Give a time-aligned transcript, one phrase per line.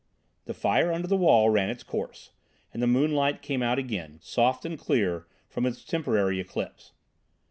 [0.45, 2.31] The fire under the wall ran its course,
[2.73, 6.93] and the moonlight came out again, soft and clear, from its temporary eclipse.